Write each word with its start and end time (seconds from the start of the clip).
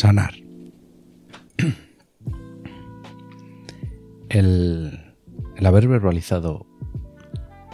Sanar. 0.00 0.32
El, 4.30 4.98
el 5.56 5.66
haber 5.66 5.88
verbalizado 5.88 6.64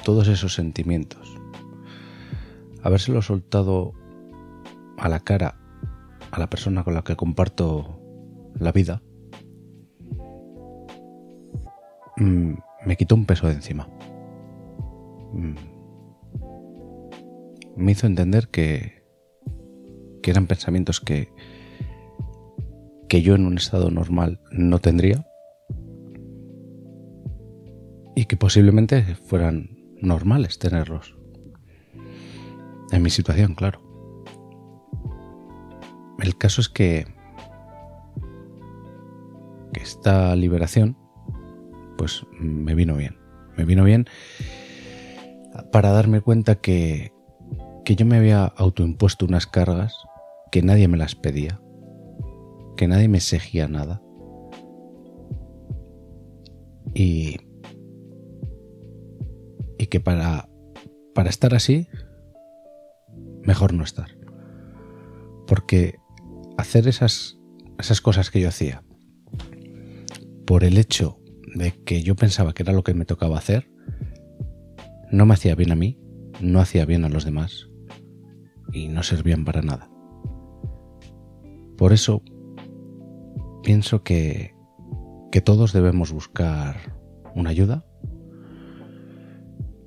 todos 0.04 0.26
esos 0.26 0.52
sentimientos, 0.52 1.38
habérselo 2.82 3.22
soltado 3.22 3.92
a 4.98 5.08
la 5.08 5.20
cara 5.20 5.54
a 6.32 6.40
la 6.40 6.50
persona 6.50 6.82
con 6.82 6.94
la 6.94 7.02
que 7.02 7.14
comparto 7.14 8.00
la 8.58 8.72
vida, 8.72 9.04
mm, 12.16 12.54
me 12.86 12.96
quitó 12.96 13.14
un 13.14 13.26
peso 13.26 13.46
de 13.46 13.52
encima. 13.52 13.88
Mm. 15.32 15.54
Me 17.76 17.92
hizo 17.92 18.08
entender 18.08 18.48
que, 18.48 19.04
que 20.24 20.32
eran 20.32 20.48
pensamientos 20.48 21.00
que, 21.00 21.30
que 23.08 23.22
yo 23.22 23.34
en 23.34 23.46
un 23.46 23.56
estado 23.56 23.90
normal 23.90 24.40
no 24.50 24.78
tendría 24.78 25.26
y 28.14 28.24
que 28.24 28.36
posiblemente 28.36 29.02
fueran 29.14 29.70
normales 30.00 30.58
tenerlos. 30.58 31.16
En 32.90 33.02
mi 33.02 33.10
situación, 33.10 33.54
claro. 33.54 33.82
El 36.20 36.36
caso 36.36 36.60
es 36.60 36.68
que, 36.68 37.06
que 39.72 39.80
esta 39.80 40.34
liberación, 40.34 40.96
pues 41.98 42.24
me 42.40 42.74
vino 42.74 42.96
bien. 42.96 43.18
Me 43.56 43.64
vino 43.64 43.84
bien 43.84 44.06
para 45.72 45.90
darme 45.90 46.20
cuenta 46.20 46.56
que, 46.56 47.12
que 47.84 47.96
yo 47.96 48.06
me 48.06 48.16
había 48.16 48.44
autoimpuesto 48.44 49.26
unas 49.26 49.46
cargas 49.46 49.94
que 50.50 50.62
nadie 50.62 50.88
me 50.88 50.96
las 50.96 51.14
pedía, 51.14 51.60
que 52.76 52.88
nadie 52.88 53.08
me 53.08 53.18
exigía 53.18 53.68
nada. 53.68 54.02
Y, 56.94 57.36
y 59.78 59.86
que 59.86 60.00
para, 60.00 60.48
para 61.14 61.30
estar 61.30 61.54
así, 61.54 61.88
mejor 63.42 63.74
no 63.74 63.84
estar. 63.84 64.16
Porque 65.46 65.96
hacer 66.56 66.88
esas, 66.88 67.38
esas 67.78 68.00
cosas 68.00 68.30
que 68.30 68.40
yo 68.40 68.48
hacía 68.48 68.82
por 70.46 70.64
el 70.64 70.78
hecho 70.78 71.18
de 71.54 71.72
que 71.84 72.02
yo 72.02 72.14
pensaba 72.14 72.52
que 72.54 72.62
era 72.62 72.72
lo 72.72 72.84
que 72.84 72.94
me 72.94 73.04
tocaba 73.04 73.38
hacer, 73.38 73.70
no 75.10 75.26
me 75.26 75.34
hacía 75.34 75.54
bien 75.54 75.72
a 75.72 75.76
mí, 75.76 75.98
no 76.40 76.60
hacía 76.60 76.84
bien 76.84 77.04
a 77.04 77.08
los 77.08 77.24
demás 77.24 77.68
y 78.72 78.88
no 78.88 79.02
servían 79.02 79.44
para 79.44 79.62
nada. 79.62 79.90
Por 81.76 81.92
eso 81.92 82.22
pienso 83.66 84.04
que, 84.04 84.54
que 85.32 85.40
todos 85.40 85.72
debemos 85.72 86.12
buscar 86.12 86.96
una 87.34 87.50
ayuda. 87.50 87.84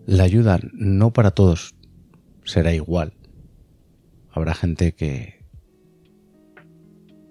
La 0.06 0.26
ayuda 0.26 0.60
no 0.74 1.14
para 1.14 1.32
todos 1.32 1.76
será 2.44 2.74
igual. 2.74 3.14
Habrá 4.32 4.54
gente 4.54 4.92
que, 4.92 5.46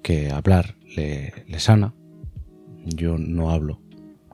que 0.02 0.30
hablar 0.30 0.78
le, 0.96 1.34
le 1.46 1.60
sana. 1.60 1.94
Yo 2.86 3.18
no 3.18 3.50
hablo, 3.50 3.82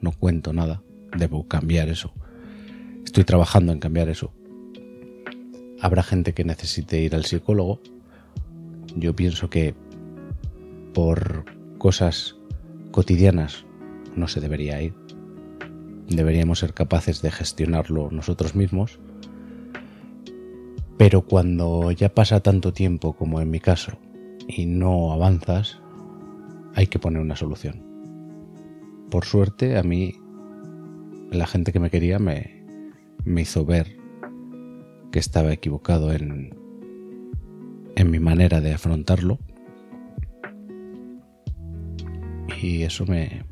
no 0.00 0.12
cuento 0.12 0.52
nada. 0.52 0.84
Debo 1.18 1.48
cambiar 1.48 1.88
eso. 1.88 2.14
Estoy 3.04 3.24
trabajando 3.24 3.72
en 3.72 3.80
cambiar 3.80 4.08
eso. 4.08 4.32
Habrá 5.80 6.04
gente 6.04 6.32
que 6.32 6.44
necesite 6.44 7.00
ir 7.00 7.16
al 7.16 7.24
psicólogo. 7.24 7.80
Yo 8.94 9.16
pienso 9.16 9.50
que 9.50 9.74
por 10.92 11.44
cosas 11.84 12.34
cotidianas 12.92 13.66
no 14.16 14.26
se 14.26 14.40
debería 14.40 14.80
ir. 14.80 14.94
Deberíamos 16.08 16.60
ser 16.60 16.72
capaces 16.72 17.20
de 17.20 17.30
gestionarlo 17.30 18.08
nosotros 18.10 18.54
mismos. 18.54 18.98
Pero 20.96 21.26
cuando 21.26 21.90
ya 21.90 22.08
pasa 22.08 22.40
tanto 22.40 22.72
tiempo 22.72 23.12
como 23.12 23.42
en 23.42 23.50
mi 23.50 23.60
caso 23.60 23.98
y 24.48 24.64
no 24.64 25.12
avanzas, 25.12 25.78
hay 26.74 26.86
que 26.86 26.98
poner 26.98 27.20
una 27.20 27.36
solución. 27.36 27.82
Por 29.10 29.26
suerte, 29.26 29.76
a 29.76 29.82
mí 29.82 30.14
la 31.30 31.46
gente 31.46 31.70
que 31.70 31.80
me 31.80 31.90
quería 31.90 32.18
me, 32.18 32.64
me 33.26 33.42
hizo 33.42 33.66
ver 33.66 33.98
que 35.12 35.18
estaba 35.18 35.52
equivocado 35.52 36.14
en, 36.14 36.56
en 37.94 38.10
mi 38.10 38.20
manera 38.20 38.62
de 38.62 38.72
afrontarlo. 38.72 39.38
Y 42.64 42.82
eso 42.82 43.04
me, 43.04 43.42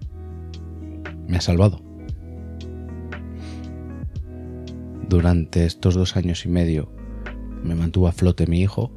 me 1.28 1.36
ha 1.36 1.40
salvado. 1.42 1.82
Durante 5.06 5.66
estos 5.66 5.94
dos 5.94 6.16
años 6.16 6.46
y 6.46 6.48
medio 6.48 6.90
me 7.62 7.74
mantuvo 7.74 8.08
a 8.08 8.12
flote 8.12 8.46
mi 8.46 8.62
hijo 8.62 8.90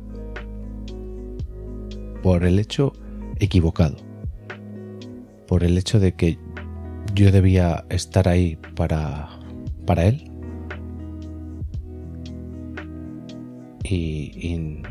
por 2.24 2.46
el 2.46 2.60
hecho 2.60 2.94
equivocado, 3.40 3.98
por 5.50 5.66
el 5.66 5.78
hecho 5.78 6.00
de 6.00 6.14
que 6.14 6.40
yo 7.14 7.30
debía 7.34 7.84
estar 7.90 8.30
ahí 8.30 8.58
para, 8.78 9.28
para 9.86 10.06
él. 10.06 10.32
Y, 13.84 14.32
y 14.40 14.82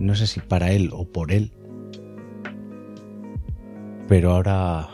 no 0.00 0.16
sé 0.16 0.26
si 0.26 0.40
para 0.40 0.72
él 0.72 0.90
o 0.92 1.04
por 1.04 1.30
él, 1.30 1.52
pero 4.12 4.32
ahora 4.32 4.90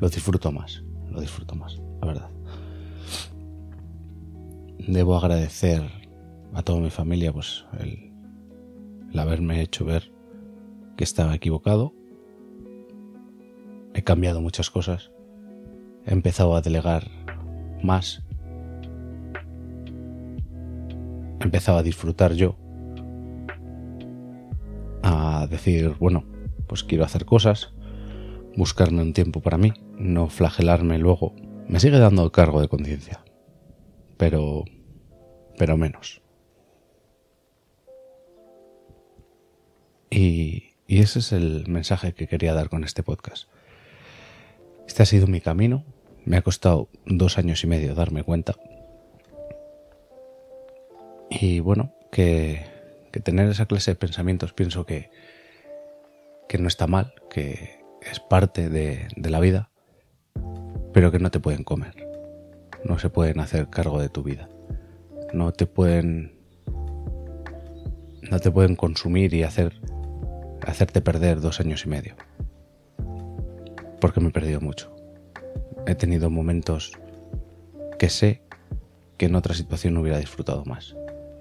lo 0.00 0.08
disfruto 0.08 0.50
más, 0.50 0.82
lo 1.12 1.20
disfruto 1.20 1.54
más, 1.54 1.80
la 2.00 2.08
verdad. 2.08 2.30
Debo 4.80 5.16
agradecer 5.16 5.88
a 6.52 6.60
toda 6.62 6.80
mi 6.80 6.90
familia 6.90 7.32
pues 7.32 7.64
el, 7.78 8.10
el 9.12 9.18
haberme 9.20 9.60
hecho 9.60 9.84
ver 9.84 10.10
que 10.96 11.04
estaba 11.04 11.36
equivocado. 11.36 11.94
He 13.94 14.02
cambiado 14.02 14.40
muchas 14.40 14.70
cosas. 14.70 15.12
He 16.04 16.12
empezado 16.12 16.56
a 16.56 16.62
delegar 16.62 17.08
más. 17.80 18.24
He 21.38 21.44
empezado 21.44 21.78
a 21.78 21.84
disfrutar 21.84 22.32
yo. 22.32 22.56
A 25.04 25.46
decir, 25.48 25.94
bueno, 26.00 26.24
pues 26.66 26.82
quiero 26.82 27.04
hacer 27.04 27.24
cosas. 27.24 27.75
Buscarme 28.56 29.02
un 29.02 29.12
tiempo 29.12 29.40
para 29.40 29.58
mí. 29.58 29.72
No 29.98 30.28
flagelarme 30.28 30.98
luego. 30.98 31.34
Me 31.68 31.78
sigue 31.78 31.98
dando 31.98 32.32
cargo 32.32 32.60
de 32.60 32.68
conciencia. 32.68 33.24
Pero... 34.16 34.64
pero 35.58 35.76
menos. 35.76 36.22
Y, 40.10 40.72
ese 40.88 41.18
es 41.18 41.32
el 41.32 41.66
mensaje 41.68 42.14
que 42.14 42.26
quería 42.26 42.54
dar 42.54 42.70
con 42.70 42.84
este 42.84 43.02
podcast. 43.02 43.48
Este 44.86 45.02
ha 45.02 45.06
sido 45.06 45.26
mi 45.26 45.42
camino. 45.42 45.84
Me 46.24 46.38
ha 46.38 46.42
costado 46.42 46.88
dos 47.04 47.36
años 47.36 47.62
y 47.62 47.66
medio 47.66 47.94
darme 47.94 48.22
cuenta. 48.22 48.54
Y 51.28 51.60
bueno, 51.60 51.92
que, 52.10 52.64
tener 53.24 53.50
esa 53.50 53.66
clase 53.66 53.90
de 53.90 53.96
pensamientos 53.96 54.54
pienso 54.54 54.86
que, 54.86 55.10
que 56.48 56.56
no 56.56 56.68
está 56.68 56.86
mal, 56.86 57.14
que 57.28 57.84
es 58.10 58.20
parte 58.20 58.68
de, 58.68 59.08
la 59.16 59.40
vida, 59.40 59.70
pero 60.92 61.10
que 61.10 61.18
no 61.18 61.30
te 61.30 61.40
pueden 61.40 61.64
comer. 61.64 62.06
No 62.84 62.98
se 62.98 63.10
pueden 63.10 63.40
hacer 63.40 63.68
cargo 63.68 64.00
de 64.00 64.08
tu 64.08 64.22
vida. 64.22 64.48
No 65.32 65.52
te 65.52 65.66
pueden. 65.66 66.36
No 68.30 68.38
te 68.40 68.50
pueden 68.50 68.76
consumir 68.76 69.34
y 69.34 69.42
hacer 69.42 69.80
hacerte 70.66 71.00
perder 71.00 71.40
dos 71.40 71.60
años 71.60 71.84
y 71.84 71.88
medio. 71.88 72.16
Porque 74.00 74.20
me 74.20 74.28
he 74.28 74.32
perdido 74.32 74.60
mucho. 74.60 74.94
He 75.86 75.94
tenido 75.94 76.30
momentos 76.30 76.92
que 77.98 78.08
sé 78.08 78.42
que 79.16 79.26
en 79.26 79.34
otra 79.34 79.54
situación 79.54 79.96
hubiera 79.96 80.18
disfrutado 80.18 80.64
más 80.64 80.96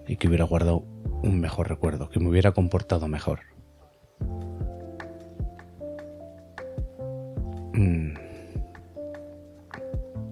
y 0.07 0.17
que 0.17 0.27
hubiera 0.27 0.45
guardado 0.45 0.85
un 1.23 1.39
mejor 1.39 1.69
recuerdo, 1.69 2.09
que 2.09 2.19
me 2.19 2.29
hubiera 2.29 2.51
comportado 2.51 3.07
mejor. 3.07 3.54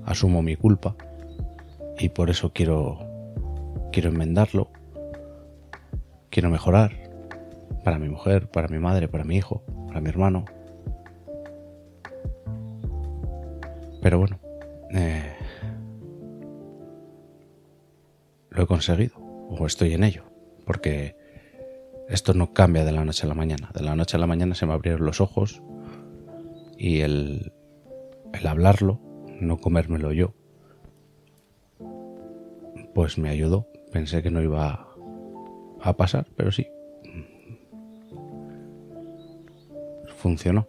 Asumo 0.06 0.42
mi 0.42 0.56
culpa 0.56 0.96
y 1.98 2.10
por 2.10 2.30
eso 2.30 2.52
quiero 2.54 3.14
quiero 3.94 4.10
enmendarlo. 4.10 4.70
Quiero 6.30 6.50
mejorar 6.50 6.92
para 7.84 8.00
mi 8.00 8.10
mujer, 8.10 8.50
para 8.50 8.68
mi 8.68 8.80
madre, 8.80 9.08
para 9.08 9.24
mi 9.24 9.38
hijo, 9.38 9.64
para 9.88 10.02
mi 10.02 10.10
hermano. 10.10 10.46
Pero 14.02 14.20
bueno, 14.20 14.40
eh, 14.92 15.32
lo 18.50 18.64
he 18.64 18.68
conseguido, 18.68 19.16
o 19.18 19.66
estoy 19.66 19.94
en 19.94 20.04
ello, 20.04 20.26
porque 20.66 21.16
esto 22.10 22.34
no 22.34 22.52
cambia 22.52 22.84
de 22.84 22.92
la 22.92 23.06
noche 23.06 23.26
a 23.26 23.30
la 23.30 23.36
mañana. 23.36 23.70
De 23.74 23.82
la 23.82 23.96
noche 23.96 24.18
a 24.18 24.20
la 24.20 24.28
mañana 24.28 24.56
se 24.56 24.66
me 24.66 24.74
abrieron 24.74 25.06
los 25.06 25.22
ojos 25.22 25.62
y 26.84 27.00
el, 27.00 27.54
el 28.34 28.46
hablarlo, 28.46 29.00
no 29.40 29.58
comérmelo 29.58 30.12
yo, 30.12 30.34
pues 32.94 33.18
me 33.18 33.30
ayudó. 33.30 33.70
Pensé 33.94 34.22
que 34.22 34.30
no 34.30 34.42
iba 34.42 34.90
a 35.80 35.94
pasar, 35.94 36.28
pero 36.36 36.52
sí. 36.52 36.68
Funcionó. 40.18 40.68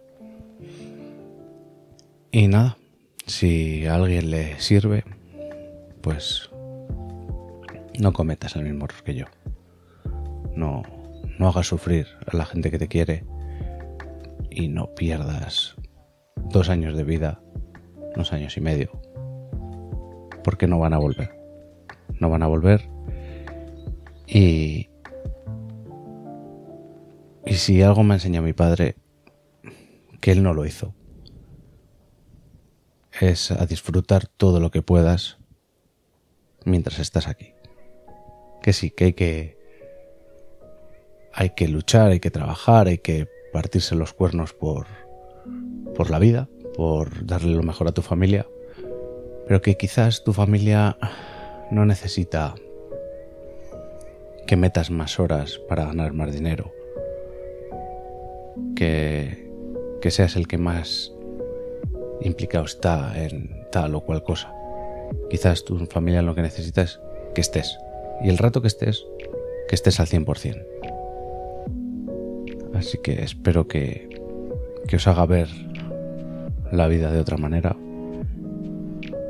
Y 2.31 2.47
nada, 2.47 2.77
si 3.25 3.85
a 3.85 3.95
alguien 3.95 4.31
le 4.31 4.57
sirve, 4.61 5.03
pues 5.99 6.49
no 7.99 8.13
cometas 8.13 8.55
el 8.55 8.63
mismo 8.63 8.85
error 8.85 9.03
que 9.03 9.15
yo. 9.15 9.25
No, 10.55 10.81
no 11.37 11.49
hagas 11.49 11.67
sufrir 11.67 12.07
a 12.25 12.37
la 12.37 12.45
gente 12.45 12.71
que 12.71 12.79
te 12.79 12.87
quiere 12.87 13.25
y 14.49 14.69
no 14.69 14.95
pierdas 14.95 15.75
dos 16.45 16.69
años 16.69 16.95
de 16.95 17.03
vida, 17.03 17.41
dos 18.15 18.33
años 18.33 18.57
y 18.57 18.61
medio, 18.61 18.91
porque 20.43 20.67
no 20.67 20.79
van 20.79 20.93
a 20.93 20.97
volver. 20.97 21.35
No 22.19 22.29
van 22.29 22.43
a 22.43 22.47
volver 22.47 22.89
y... 24.27 24.89
Y 27.47 27.53
si 27.55 27.83
algo 27.83 28.03
me 28.03 28.15
enseña 28.15 28.41
mi 28.41 28.53
padre, 28.53 28.95
que 30.19 30.31
él 30.31 30.41
no 30.41 30.55
lo 30.55 30.65
hizo, 30.65 30.95
es 33.21 33.51
a 33.51 33.65
disfrutar 33.67 34.25
todo 34.25 34.59
lo 34.59 34.71
que 34.71 34.81
puedas 34.81 35.37
mientras 36.65 36.97
estás 36.97 37.27
aquí. 37.27 37.53
Que 38.63 38.73
sí, 38.73 38.89
que 38.89 39.05
hay 39.05 39.13
que 39.13 39.57
hay 41.33 41.51
que 41.51 41.67
luchar, 41.67 42.11
hay 42.11 42.19
que 42.19 42.31
trabajar, 42.31 42.87
hay 42.87 42.97
que 42.97 43.27
partirse 43.53 43.93
los 43.93 44.13
cuernos 44.13 44.53
por 44.53 44.87
por 45.95 46.09
la 46.09 46.19
vida, 46.19 46.49
por 46.75 47.25
darle 47.25 47.55
lo 47.55 47.63
mejor 47.63 47.87
a 47.87 47.93
tu 47.93 48.01
familia, 48.01 48.47
pero 49.47 49.61
que 49.61 49.77
quizás 49.77 50.23
tu 50.23 50.33
familia 50.33 50.97
no 51.71 51.85
necesita 51.85 52.55
que 54.47 54.55
metas 54.55 54.91
más 54.91 55.19
horas 55.19 55.59
para 55.69 55.85
ganar 55.85 56.13
más 56.13 56.33
dinero, 56.33 56.71
que, 58.75 59.49
que 60.01 60.11
seas 60.11 60.35
el 60.35 60.47
que 60.47 60.57
más 60.57 61.11
implicado 62.21 62.65
está 62.65 63.13
en 63.21 63.65
tal 63.71 63.95
o 63.95 64.01
cual 64.01 64.23
cosa. 64.23 64.53
Quizás 65.29 65.63
tu 65.63 65.77
familia 65.87 66.21
lo 66.21 66.35
que 66.35 66.41
necesita 66.41 66.81
es 66.81 66.99
que 67.33 67.41
estés. 67.41 67.77
Y 68.23 68.29
el 68.29 68.37
rato 68.37 68.61
que 68.61 68.67
estés, 68.67 69.05
que 69.67 69.75
estés 69.75 69.99
al 69.99 70.07
100%. 70.07 70.65
Así 72.73 72.97
que 73.01 73.23
espero 73.23 73.67
que, 73.67 74.14
que 74.87 74.95
os 74.97 75.07
haga 75.07 75.25
ver 75.25 75.49
la 76.71 76.87
vida 76.87 77.11
de 77.11 77.19
otra 77.19 77.37
manera. 77.37 77.75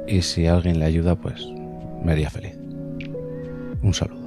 Y 0.07 0.21
si 0.21 0.47
alguien 0.47 0.79
le 0.79 0.85
ayuda, 0.85 1.15
pues 1.15 1.45
me 2.03 2.11
haría 2.11 2.29
feliz. 2.29 2.57
Un 3.81 3.93
saludo. 3.93 4.24